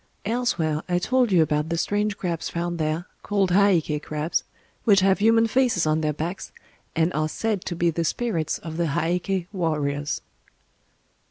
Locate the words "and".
6.95-7.13